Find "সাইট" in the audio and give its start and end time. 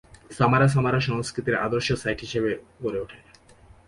2.01-2.19